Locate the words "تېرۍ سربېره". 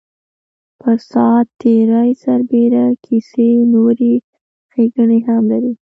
1.61-2.85